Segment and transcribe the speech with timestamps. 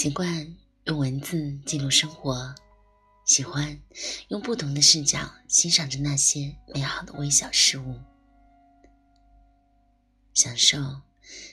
[0.00, 2.54] 习惯用文字记录生活，
[3.26, 3.78] 喜欢
[4.28, 8.00] 用不同的视角欣赏着那些美好的微小事物，
[10.32, 10.78] 享受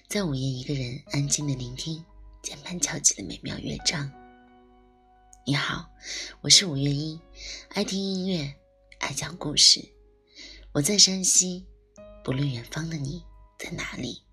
[0.07, 2.05] 在午夜一个人安静的聆听
[2.41, 4.09] 键盘敲击的美妙乐章。
[5.45, 5.89] 你好，
[6.39, 7.19] 我是五月一，
[7.71, 8.55] 爱听音乐，
[8.99, 9.85] 爱讲故事。
[10.71, 11.65] 我在山西，
[12.23, 13.21] 不论远方的你
[13.59, 14.23] 在哪里，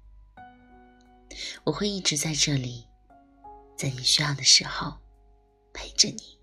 [1.65, 2.87] 我会一直在这里。
[3.77, 4.95] 在你需要的时候，
[5.73, 6.39] 陪着你。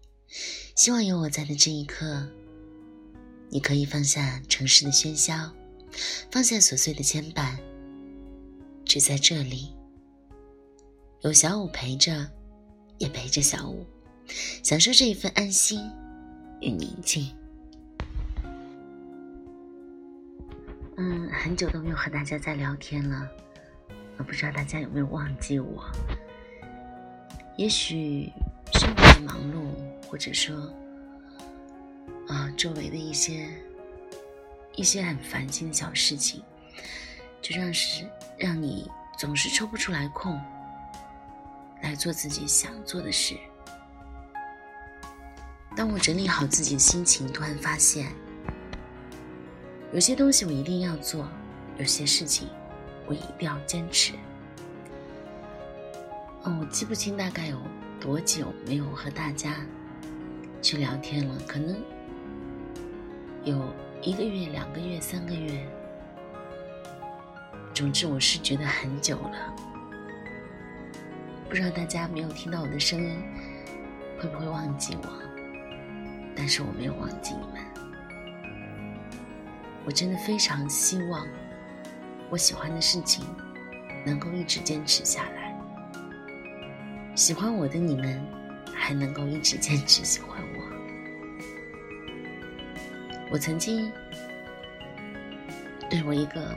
[0.75, 2.27] 希望有我在的这一刻，
[3.49, 5.51] 你可以放下城市的喧嚣，
[6.31, 7.57] 放下琐碎的牵绊，
[8.85, 9.75] 只在这里，
[11.21, 12.29] 有小五陪着，
[12.97, 13.85] 也陪着小五，
[14.63, 15.81] 享受这一份安心
[16.61, 17.35] 与宁静。
[20.97, 23.27] 嗯，很久都没有和大家在聊天了，
[24.17, 25.83] 我不知道大家有没有忘记我。
[27.61, 28.27] 也许
[28.73, 29.61] 生活的忙碌，
[30.07, 30.55] 或者说
[32.27, 33.47] 啊，周围的一些
[34.75, 36.41] 一些很烦心的小事情，
[37.39, 38.03] 就让是
[38.35, 40.41] 让你总是抽不出来空
[41.83, 43.37] 来做自己想做的事。
[45.75, 48.11] 当我整理好自己的心情，突然发现，
[49.93, 51.27] 有些东西我一定要做，
[51.77, 52.49] 有些事情
[53.05, 54.13] 我一定要坚持。
[56.43, 57.57] 哦，我记不清大概有
[57.99, 59.57] 多久没有和大家
[60.61, 61.75] 去聊天了，可能
[63.43, 63.63] 有
[64.01, 65.67] 一个月、两个月、三个月。
[67.73, 69.55] 总之，我是觉得很久了。
[71.47, 73.21] 不知道大家没有听到我的声音，
[74.19, 75.09] 会不会忘记我？
[76.35, 77.61] 但是我没有忘记你们。
[79.85, 81.27] 我真的非常希望
[82.29, 83.25] 我喜欢的事情
[84.05, 85.40] 能够一直坚持下来。
[87.13, 88.19] 喜欢我的你们，
[88.73, 90.63] 还能够一直坚持喜欢我。
[93.29, 93.91] 我曾经
[95.89, 96.55] 对我一个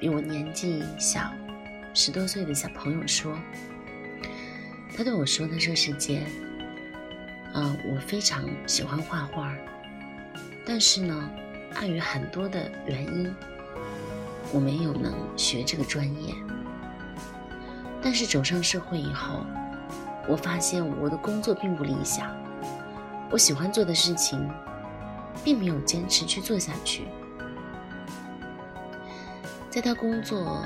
[0.00, 1.32] 比我年纪小
[1.94, 3.38] 十多岁的小朋友说，
[4.96, 6.26] 他对我说：“他说师姐，
[7.54, 9.54] 啊，我非常喜欢画画，
[10.66, 11.30] 但是呢，
[11.74, 13.32] 碍于很多的原因，
[14.52, 16.34] 我没有能学这个专业。
[18.02, 19.46] 但是走上社会以后。”
[20.28, 22.30] 我发现我的工作并不理想，
[23.30, 24.48] 我喜欢做的事情，
[25.42, 27.08] 并没有坚持去做下去。
[29.68, 30.64] 在他工作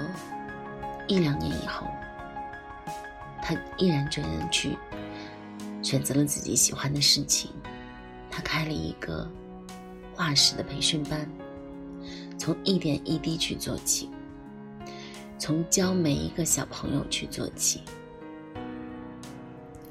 [1.07, 1.87] 一两年以后，
[3.43, 4.77] 他毅然决然去
[5.83, 7.51] 选择了自己喜欢的事情。
[8.31, 9.31] 他开了一个
[10.15, 11.31] 画室的培训班，
[12.37, 14.11] 从一点一滴去做起，
[15.39, 17.83] 从教每一个小朋友去做起。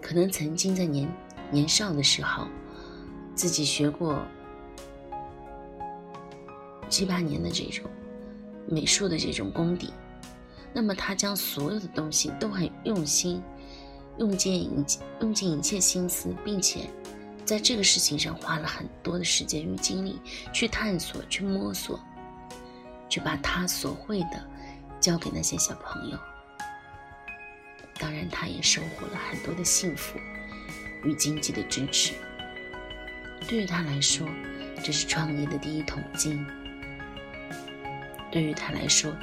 [0.04, 1.10] 可能曾经在年
[1.50, 2.46] 年少的时候，
[3.34, 4.22] 自己学过
[6.90, 7.90] 七八年的这种
[8.68, 9.94] 美术的这种功底，
[10.74, 13.42] 那么他将所有的东西都很用心，
[14.18, 14.86] 用尽一
[15.22, 16.82] 用尽一切心思，并且
[17.46, 20.20] 在这个事情上花了很多的时间与精力
[20.52, 22.00] 去探索、去摸索，
[23.08, 24.46] 去把他所会的
[25.00, 26.18] 教给那些小朋友。
[28.04, 30.20] 当然，他也收获了很多的幸福
[31.06, 32.14] 与经济的支持。
[33.48, 34.28] 对于他来说，
[34.84, 36.46] 这是创业的第一桶金；
[38.30, 39.16] 对于他来说，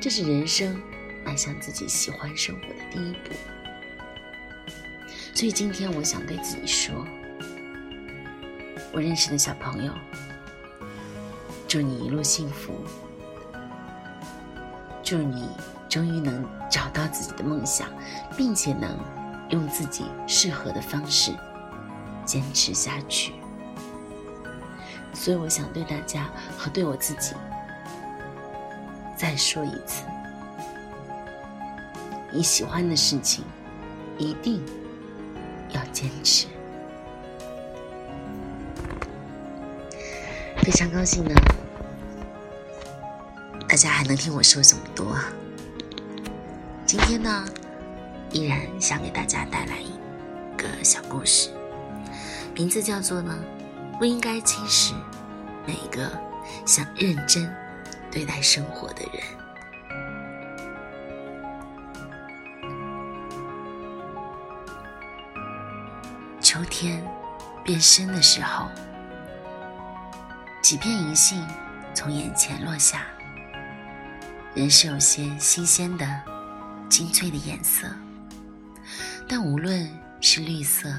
[0.00, 0.80] 这是人生
[1.24, 3.34] 迈向自己喜欢生活的第一步。
[5.34, 7.04] 所以，今天我想对自己说：
[8.92, 9.92] 我认识的小朋友，
[11.66, 12.72] 祝你一路幸福，
[15.02, 15.48] 祝你。
[15.88, 17.88] 终于能找到自己的梦想，
[18.36, 18.98] 并且能
[19.48, 21.32] 用自己适合的方式
[22.24, 23.32] 坚持下去。
[25.14, 27.34] 所以，我想对大家和对我自己
[29.16, 30.04] 再说一次：
[32.30, 33.42] 你喜欢的事情
[34.18, 34.62] 一定
[35.70, 36.46] 要坚持。
[40.58, 41.34] 非常高兴呢，
[43.66, 45.24] 大家还能听我说这么多啊。
[46.88, 47.44] 今天呢，
[48.32, 49.92] 依然想给大家带来一
[50.56, 51.50] 个小故事，
[52.54, 53.38] 名字叫做呢，
[53.98, 54.94] 不应该轻视
[55.66, 56.10] 每一个
[56.64, 57.54] 想认真
[58.10, 59.22] 对待生活的人。
[66.40, 67.06] 秋天
[67.62, 68.66] 变深的时候，
[70.62, 71.46] 几片银杏
[71.92, 73.02] 从眼前落下，
[74.54, 76.37] 仍是有些新鲜的。
[76.88, 77.86] 精粹的颜色，
[79.28, 79.88] 但无论
[80.20, 80.92] 是绿色，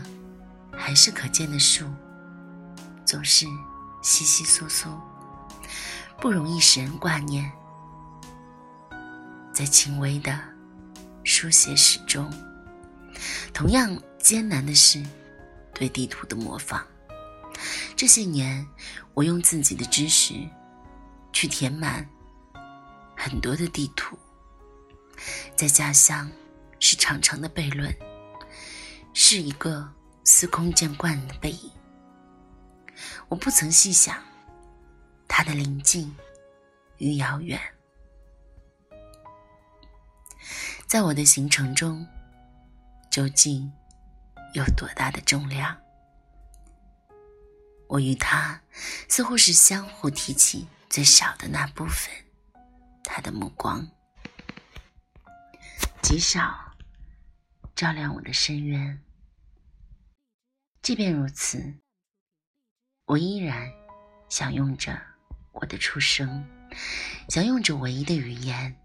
[0.72, 1.86] 还是可见的树，
[3.06, 3.46] 总是
[4.02, 4.88] 稀稀疏疏，
[6.22, 7.52] 不容易使人挂念。
[9.52, 10.40] 在轻微的
[11.24, 12.32] 书写史中，
[13.54, 15.04] 同样艰难的是
[15.74, 16.86] 对地图的模仿。
[17.96, 18.66] 这些年，
[19.14, 20.34] 我用自己的知识
[21.34, 22.08] 去填满
[23.18, 24.18] 很多的地图，
[25.56, 26.30] 在家乡
[26.80, 27.94] 是长长的悖论，
[29.14, 29.94] 是一个
[30.24, 31.72] 司空见惯的背影。
[33.28, 34.24] 我不曾细想
[35.28, 36.16] 它的临近
[36.98, 37.60] 与遥远。
[40.88, 42.08] 在我的行程中，
[43.12, 43.72] 究竟
[44.54, 45.78] 有多大的重量？
[47.88, 48.62] 我与他
[49.08, 52.12] 似乎是相互提起最小的那部分，
[53.04, 53.88] 他的目光
[56.10, 56.74] 极少
[57.76, 59.00] 照亮我的深渊。
[60.82, 61.76] 即便如此，
[63.06, 63.72] 我依然
[64.28, 65.00] 享用着
[65.52, 66.44] 我的出生，
[67.28, 68.76] 享用着唯一的语言。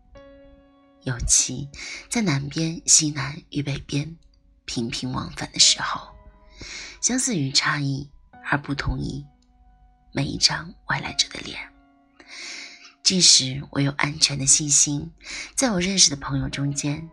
[1.04, 1.66] 尤其
[2.10, 4.18] 在南边、西南与北边
[4.66, 6.14] 频频往返的时候，
[7.00, 8.06] 相似于差异
[8.44, 9.24] 而不同于
[10.12, 11.73] 每一张外来者的脸。
[13.04, 15.12] 即使我有安全的信心，
[15.54, 17.06] 在我认识的朋友中间，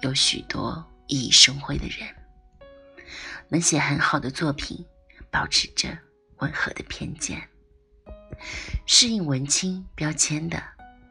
[0.00, 2.08] 有许多熠熠生辉的人，
[3.50, 4.82] 能写很好的作品，
[5.30, 5.98] 保持着
[6.38, 7.46] 温和的偏见，
[8.86, 10.60] 适应文青标签的。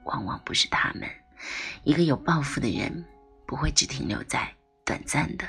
[0.05, 1.07] 往往不是他们。
[1.83, 3.05] 一个有抱负的人，
[3.45, 4.51] 不会只停留在
[4.83, 5.45] 短暂的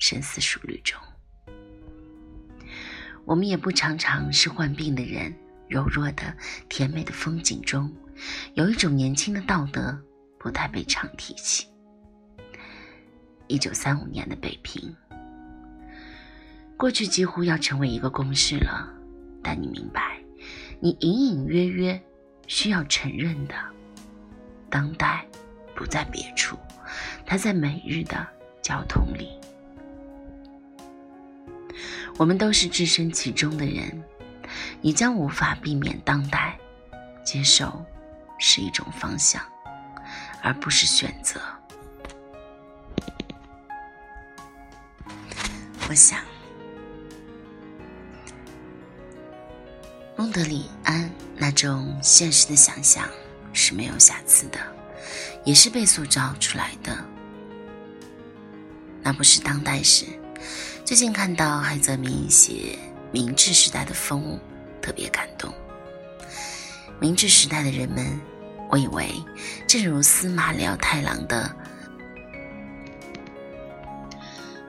[0.00, 0.98] 深思熟虑中。
[3.24, 5.32] 我们也不常常是患病的人，
[5.68, 6.34] 柔弱的、
[6.68, 7.92] 甜美的风景中，
[8.54, 9.98] 有一种年轻的道德，
[10.38, 11.66] 不太被常提起。
[13.46, 14.94] 一九三五年的北平，
[16.76, 18.88] 过去几乎要成为一个公式了。
[19.42, 20.18] 但你明白，
[20.80, 22.00] 你隐隐约约。
[22.50, 23.54] 需要承认的，
[24.70, 25.22] 当代
[25.76, 26.56] 不在别处，
[27.26, 28.26] 它在每日的
[28.62, 29.28] 交通里。
[32.16, 34.02] 我们都是置身其中的人，
[34.80, 36.58] 你将无法避免当代。
[37.24, 37.84] 接受
[38.38, 39.42] 是一种方向，
[40.42, 41.38] 而不是选择。
[45.88, 46.20] 我想。
[50.16, 53.06] 蒙德里安那种现实的想象
[53.52, 54.58] 是没有瑕疵的，
[55.44, 56.96] 也是被塑造出来的。
[59.02, 60.06] 那不是当代史。
[60.82, 62.78] 最近看到海泽明写
[63.12, 64.40] 明治时代的风物，
[64.88, 65.52] 特别感动。
[66.98, 68.18] 明治时代的人们，
[68.70, 69.10] 我以为
[69.66, 71.54] 正如司马辽太郎的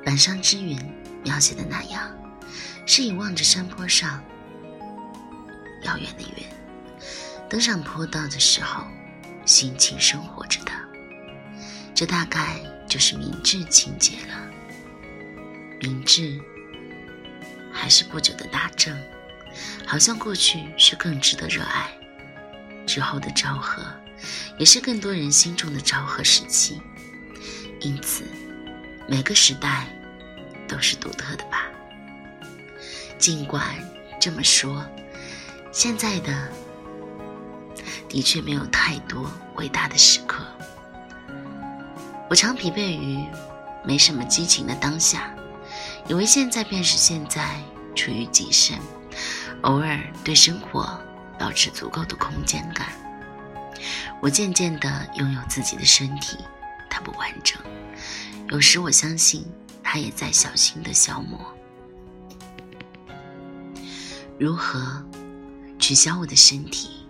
[0.06, 0.78] 《板上之云》
[1.24, 2.14] 描写的那样，
[2.86, 4.22] 是以望着山坡上。
[5.84, 6.46] 遥远的云，
[7.50, 8.84] 登上坡道的时候，
[9.46, 10.72] 心情生活着的，
[11.96, 14.52] 这大概就是明智情节了。
[15.80, 16.38] 明智，
[17.72, 18.94] 还是不久的大正，
[19.86, 21.90] 好像过去是更值得热爱，
[22.86, 23.84] 之后的昭和，
[24.58, 26.82] 也是更多人心中的昭和时期。
[27.80, 28.24] 因此，
[29.08, 29.88] 每个时代
[30.68, 31.68] 都是独特的吧。
[33.18, 33.66] 尽管
[34.20, 34.86] 这么说。
[35.72, 36.52] 现在的
[38.10, 40.44] 的确没有太多伟大的时刻，
[42.28, 43.24] 我常疲惫于
[43.86, 45.32] 没什么激情的当下，
[46.08, 47.62] 以为现在便是现在，
[47.96, 48.80] 处于极盛，
[49.62, 51.00] 偶尔对生活
[51.38, 52.88] 保持足够的空间感。
[54.22, 56.38] 我渐渐地拥有自己的身体，
[56.90, 57.62] 它不完整，
[58.50, 59.46] 有时我相信
[59.84, 61.40] 它也在小心的消磨。
[64.38, 65.04] 如何？
[65.82, 67.08] 取消我的身体，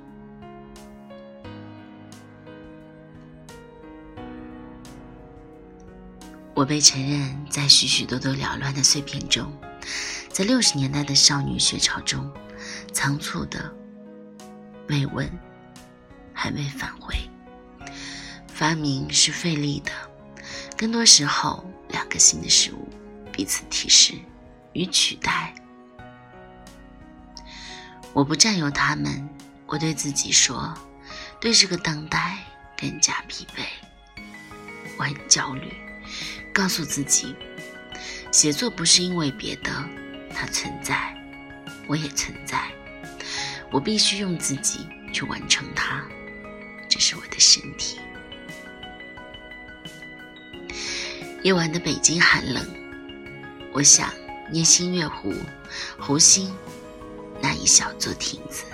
[6.54, 9.52] 我被承认在许许多多缭乱的碎片中，
[10.40, 12.32] 在六十年代的少女学潮中，
[12.94, 13.70] 仓促的
[14.88, 15.30] 慰问，
[16.34, 17.14] 还未返回。
[18.48, 19.92] 发明是费力的，
[20.78, 22.88] 更多时候，两个新的事物
[23.34, 24.14] 彼此提示
[24.72, 25.54] 与取代。
[28.14, 29.28] 我不占有他们，
[29.66, 30.74] 我对自己说，
[31.42, 32.38] 对这个当代
[32.78, 34.24] 更加疲惫。
[34.98, 35.74] 我很焦虑，
[36.54, 37.36] 告诉自己，
[38.32, 39.70] 写作不是因为别的，
[40.34, 41.16] 它存在，
[41.88, 42.72] 我也存在，
[43.72, 46.04] 我必须用自己去完成它，
[46.88, 48.00] 这是我的身体。
[51.44, 52.66] 夜晚的北京寒冷，
[53.72, 54.10] 我想
[54.52, 55.34] 念新月湖，
[55.98, 56.54] 湖心
[57.42, 58.66] 那一小座亭子。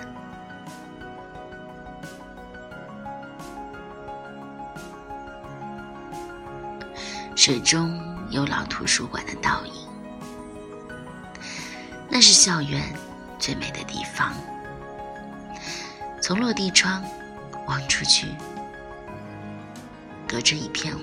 [7.36, 9.85] 水中有老图书馆的倒影，
[12.16, 12.82] 那是校园
[13.38, 14.32] 最美的地方。
[16.22, 17.04] 从落地窗
[17.66, 18.28] 望出去，
[20.26, 21.02] 隔着一片湖，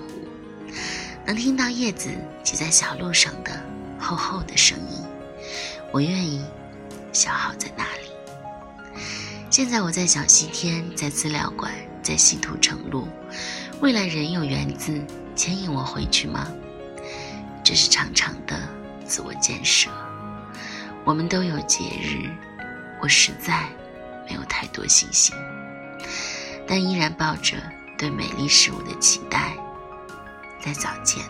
[1.24, 2.10] 能听到叶子
[2.43, 3.51] 挤在小路上的
[4.00, 5.03] 厚厚的声音。
[5.91, 6.43] 我愿意
[7.12, 9.00] 消耗在那里。
[9.51, 13.08] 现在我在小西天，在资料馆，在西土城路，
[13.82, 15.00] 未来仍有园子。
[15.36, 16.48] 牵引我回去吗？
[17.63, 18.60] 这是长长的
[19.05, 19.91] 自我建设。
[21.05, 22.29] 我们都有节日，
[23.01, 23.67] 我实在
[24.27, 25.36] 没有太多信心，
[26.65, 27.57] 但依然抱着
[27.98, 29.53] 对美丽事物的期待。
[30.62, 31.22] 在早间，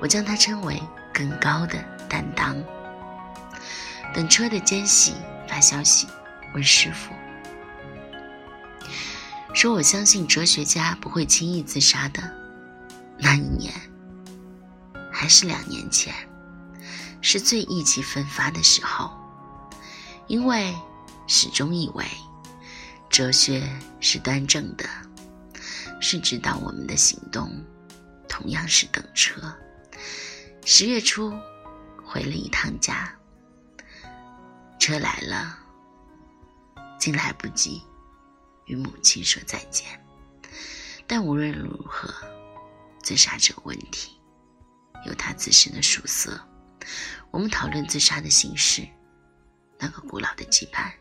[0.00, 0.82] 我将它称为
[1.14, 2.54] 更高的担当。
[4.12, 5.14] 等车的间隙
[5.48, 6.06] 发消息
[6.52, 7.14] 问师傅，
[9.54, 12.22] 说我相信哲学家不会轻易自杀的。
[13.16, 13.72] 那一年，
[15.10, 16.12] 还是两年前，
[17.26, 19.10] 是最意气风发的时候，
[20.26, 20.76] 因为
[21.26, 22.04] 始终以为
[23.08, 23.66] 哲学
[23.98, 24.86] 是端正的，
[26.02, 27.50] 是指导我们的行动，
[28.28, 29.40] 同样是等车。
[30.66, 31.32] 十月初
[32.04, 33.10] 回了一趟家，
[34.78, 35.58] 车来了，
[37.00, 37.82] 竟来不及
[38.66, 39.98] 与母亲说再见。
[41.06, 42.12] 但无论如何。
[43.02, 44.18] 自杀这个问题，
[45.04, 46.40] 有它自身的属色。
[47.30, 48.86] 我们讨论自杀的形式，
[49.78, 50.92] 那个古老的羁绊，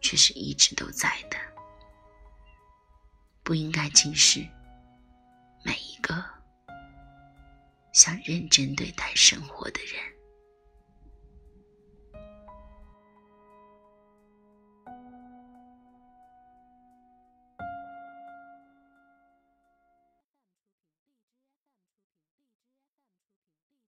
[0.00, 1.36] 却是一直都在的。
[3.42, 4.40] 不应该轻视
[5.62, 6.24] 每一个
[7.92, 10.13] 想认真对待生活的人。